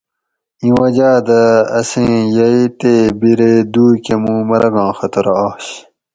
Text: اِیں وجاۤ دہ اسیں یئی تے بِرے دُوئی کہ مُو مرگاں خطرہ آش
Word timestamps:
اِیں 0.61 0.73
وجاۤ 0.79 1.17
دہ 1.27 1.41
اسیں 1.79 2.13
یئی 2.35 2.63
تے 2.79 2.93
بِرے 3.19 3.53
دُوئی 3.73 3.97
کہ 4.05 4.15
مُو 4.23 4.33
مرگاں 4.49 4.91
خطرہ 4.99 5.33
آش 5.47 5.67